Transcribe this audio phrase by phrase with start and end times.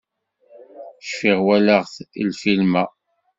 [1.07, 1.95] Cfiɣ walaɣ-t
[2.29, 2.83] lfilm-a.